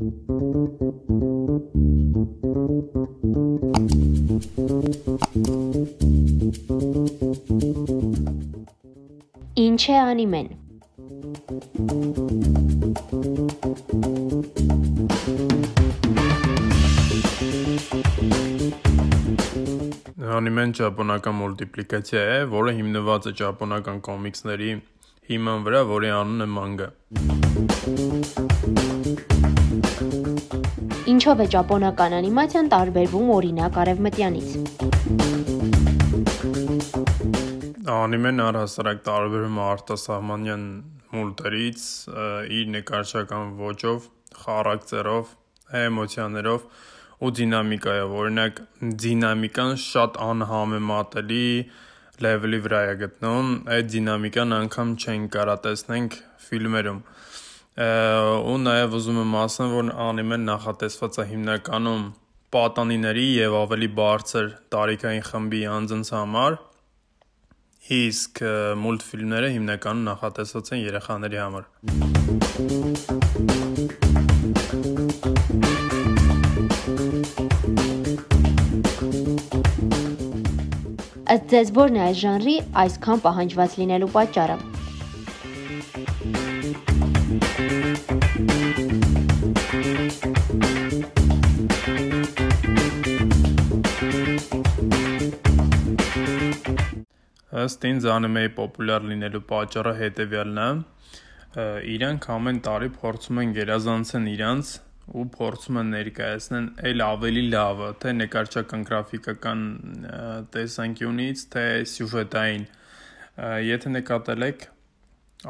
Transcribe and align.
Ինչ 0.00 0.08
է 9.92 9.96
անիմեն։ 10.00 10.48
Անիմեն 20.40 20.72
ճապոնական 20.80 21.36
մուլտիպլիկացիա 21.42 22.22
է, 22.24 22.40
որը 22.56 22.72
հիմնված 22.80 23.28
է 23.28 23.34
ճապոնական 23.42 24.00
կոմիքսների 24.08 24.72
հիման 25.28 25.68
վրա, 25.68 25.84
որի 25.92 26.16
անունն 26.22 26.48
է 26.48 26.50
մանգա։ 26.56 26.88
Ինչով 29.70 31.40
է 31.44 31.44
ճապոնական 31.52 32.14
անիմացիան 32.16 32.68
տարբերվում 32.72 33.28
օրինակ 33.34 33.76
արևմտյանից։ 33.82 34.48
Անիմեն 37.94 38.42
առհասարակ 38.46 39.04
տարբերվում 39.08 39.60
է 39.60 39.62
արտասահմանյան 39.66 40.64
մուլտերից 41.14 41.84
իր 42.58 42.72
նկարչական 42.74 43.52
ոճով, 43.60 44.08
խառակցերով, 44.40 45.30
էմոցիաներով 45.84 46.66
ու 47.20 47.32
դինամիկայով։ 47.38 48.18
Օրինակ, 48.24 48.60
դինամիկան 49.06 49.72
շատ 49.86 50.20
անհամեմատելի 50.26 51.46
լեվելի 52.26 52.60
վրա 52.66 52.82
է 52.90 52.98
գտնում, 53.06 53.54
այդ 53.78 53.94
դինամիկան 53.94 54.58
անգամ 54.60 54.88
չեն 54.98 55.30
կարա 55.38 55.56
տեսնենք 55.68 56.18
ֆիլմերում։ 56.50 57.00
Ու 57.78 58.56
նաև 58.64 58.94
ուզում 58.98 59.18
եմ 59.20 59.34
ասեմ, 59.40 59.68
որ 59.76 59.90
անիմեն 60.04 60.42
նախատեսված 60.48 61.18
է 61.22 61.24
հիմնականում 61.30 62.02
պատանիների 62.50 63.26
եւ 63.36 63.54
ավելի 63.60 63.88
բարձր 64.00 64.48
տարիքային 64.74 65.22
խմբի 65.28 65.60
անձանց 65.76 66.10
համար, 66.16 66.56
իսկ 68.00 68.42
մուլտֆիլմները 68.82 69.52
հիմնականում 69.54 70.04
նախատեսված 70.10 70.72
են 70.74 70.82
երեխաների 70.82 71.38
համար։ 71.44 71.64
Ըստ 81.30 81.44
ձեզ 81.54 81.68
ո՞րն 81.78 81.96
է 81.96 82.00
այս 82.10 82.16
ժանրի 82.26 82.56
այսքան 82.82 83.20
պահանջված 83.30 83.74
լինելու 83.78 84.12
պատճառը։ 84.18 84.56
Ըստ 97.60 97.84
ինձ 97.88 98.06
անիմեի 98.14 98.50
պոպուլյար 98.56 99.06
լինելու 99.10 99.40
պատճառը 99.50 99.92
հետևյալն 99.98 100.60
է. 100.64 100.68
իրանք 101.94 102.26
ամեն 102.34 102.58
տարի 102.66 102.88
փորձում 103.00 103.40
են 103.42 103.54
գերազանցեն 103.56 104.26
իրանց 104.32 104.68
ու 105.20 105.24
փորձում 105.34 105.78
են 105.80 105.88
ներկայացնեն 105.94 106.68
այլ 106.90 107.02
ավելի 107.06 107.42
լավը, 107.54 107.88
թե 108.02 108.12
նկարչական 108.20 108.84
գրաֆիկական 108.90 109.64
տեսանկյունից, 110.54 111.42
թե 111.54 111.64
սյուժետային։ 111.92 112.66
Եթե 113.66 113.92
նկատել 113.96 114.46
եք 114.50 114.66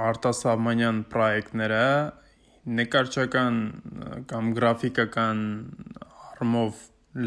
արտասահմանյան 0.08 1.02
պրոյեկտները 1.12 1.84
նկարչական 2.80 3.61
կամ 4.30 4.50
գրաֆիկական 4.56 5.38
առումով 6.41 6.77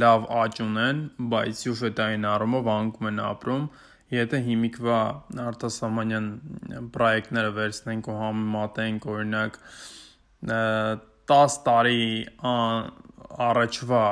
լավ 0.02 0.23
աճ 0.42 0.59
ունեն, 0.64 1.00
բայց 1.30 1.59
սյուժետային 1.61 2.25
առումով 2.25 2.69
անկում 2.73 3.09
են 3.11 3.19
ապրում։ 3.23 3.66
Եթե 4.14 4.39
հիմիկվա 4.47 5.00
արտասահմանյան 5.44 6.28
պրոյեկտները 6.96 7.51
վերցնենք 7.57 8.09
ու 8.09 8.18
համեմատենք 8.22 9.07
օրինակ 9.13 9.59
10 11.34 11.57
տարի 11.68 12.03
առաջվա 13.47 14.03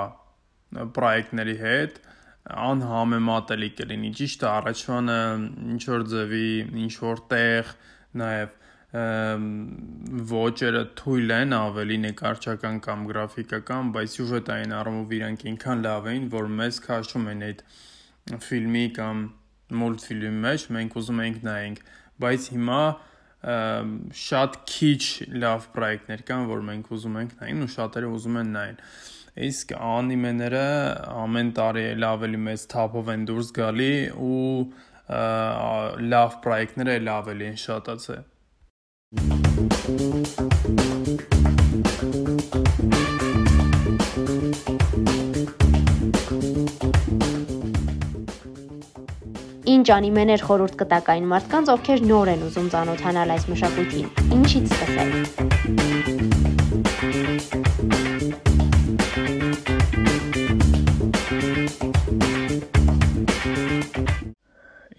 պրոյեկտների 0.97 1.57
հետ, 1.62 2.00
անհամեմատելի 2.51 3.69
կլինի։ 3.81 4.12
Ճիշտ 4.22 4.45
է, 4.45 4.50
առաջվանը 4.51 5.19
ինչ 5.72 5.83
որ 5.91 6.06
ձևի, 6.13 6.47
ինչ 6.85 6.94
որ 7.01 7.22
տեղ, 7.31 7.75
նաև 8.22 8.57
ոճերը 8.91 10.81
թույլ 11.00 11.29
են 11.38 11.53
ավելի 11.56 11.97
նկարչական 12.06 12.79
կամ 12.84 13.06
գրաֆիկական, 13.07 13.91
բայց 13.96 14.16
սյուժետային 14.18 14.74
առումով 14.75 15.13
իրանք 15.18 15.46
այնքան 15.52 15.84
լավ 15.85 16.09
էին, 16.12 16.25
որ 16.34 16.50
մեզ 16.57 16.79
քաշում 16.88 17.30
են 17.31 17.46
այդ 17.47 17.63
ֆիլմի 18.47 18.84
կամ 18.97 19.22
մուլտֆիլմի 19.81 20.41
մեջ, 20.46 20.66
մենք 20.75 20.97
ուզում 21.01 21.22
էինք 21.25 21.40
նայենք, 21.47 21.80
բայց 22.25 22.50
հիմա 22.56 22.81
շատ 23.41 24.59
քիչ 24.69 25.03
լավ 25.41 25.63
պրոյեկտներ 25.78 26.25
կան, 26.28 26.44
որ 26.51 26.62
մենք 26.68 26.91
ուզում 26.97 27.16
ենք 27.22 27.31
նայեն 27.40 27.66
ու 27.66 27.72
շատերը 27.75 28.12
ուզում 28.18 28.38
են 28.41 28.51
նայեն։ 28.57 28.84
Իսկ 29.47 29.72
անիմեները 29.88 30.66
ամեն 31.24 31.50
տարի 31.57 31.85
էլ 31.96 32.06
ավելի 32.12 32.41
մեծ 32.51 32.66
թափով 32.75 33.12
են 33.16 33.24
դուրս 33.31 33.51
գալի 33.56 33.94
ու 34.28 34.51
լավ 36.12 36.38
պրոյեկտները 36.44 36.97
էլ 37.00 37.12
ավելի 37.16 37.47
են 37.47 37.59
շատացել։ 37.63 38.31
Ինչ 39.11 39.19
անիմեներ 49.95 50.45
խորհուրդ 50.47 50.77
կտաք 50.79 51.11
այն 51.11 51.27
մարդկանց, 51.33 51.73
ովքեր 51.75 52.05
նոր 52.07 52.31
են 52.38 52.47
ուզում 52.47 52.71
ծանոթանալ 52.71 53.35
այս 53.35 53.51
մշակույթին։ 53.51 54.07
Ինչից 54.39 54.71
սկսել։ 54.79 56.10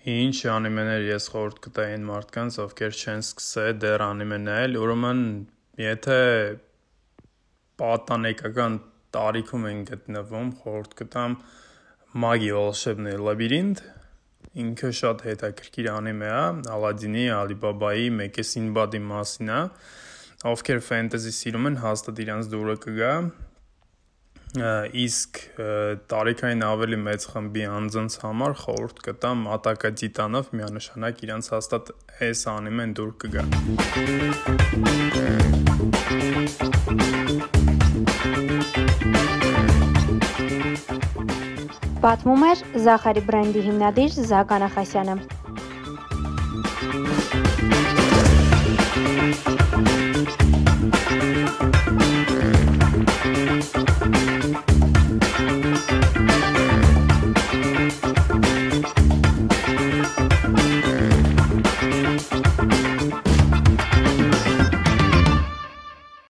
Ինչ 0.07 0.37
անիմեներ 0.53 1.05
ես 1.09 1.27
խորհուրդ 1.33 1.59
կտայի 1.67 1.95
այն 1.97 2.07
մարդկանց, 2.07 2.59
ովքեր 2.63 2.97
չեն 3.01 3.23
սկսել 3.25 3.79
դեռ 3.83 4.03
անիմե 4.07 4.39
նայել, 4.45 4.77
ուրեմն 4.83 5.21
եթե 5.83 6.21
պատանեկական 7.81 8.79
տարիքում 9.17 9.69
են 9.71 9.83
գտնվում, 9.91 10.49
խորհուրդ 10.63 10.97
կտամ 11.03 11.37
Մագի 12.23 12.51
Волшебный 12.55 13.19
лабиринт 13.21 13.83
Ինքը 14.57 14.89
շատ 14.97 15.19
հետաքրքիր 15.27 15.87
անիմե 15.91 16.29
է, 16.33 16.37
Ալադինի, 16.73 17.25
Ալիբաբայի, 17.35 18.07
Մեկե 18.17 18.45
Սինբադի 18.51 19.01
մասին 19.05 19.51
է։ 19.53 19.59
Ովքեր 20.51 20.79
ֆենտեզի 20.87 21.33
սիրում 21.37 21.67
են, 21.69 21.77
հաստատ 21.83 22.21
իրանց 22.23 22.49
դուրը 22.53 22.75
կգա։ 22.85 23.11
Իսկ 24.52 25.38
տարիքային 26.12 26.60
ավելի 26.66 26.96
մեծ 27.00 27.22
խմբի 27.32 27.62
անձանց 27.72 28.16
համար 28.20 28.52
խորհուրդ 28.62 28.98
կտամ 29.06 29.46
Ատակա 29.54 29.90
Տիտանով 30.00 30.50
միանշանակ 30.58 31.22
իրանց 31.24 31.48
հաստատ 31.54 31.92
այս 32.26 32.42
անիմեն 32.52 32.92
դուր 32.98 33.14
կգա։ 33.22 33.44
Պատմում 42.04 42.44
էր 42.50 42.58
Զախարի 42.84 43.24
բրենդի 43.32 43.64
հիմնադիր 43.70 44.20
Զակ 44.28 44.48
Անախասյանը։ 44.58 45.16
Thank 49.72 49.88
you 49.88 50.01